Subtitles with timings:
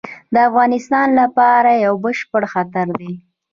[0.33, 3.13] د افغانستان لپاره یو بشپړ خطر دی.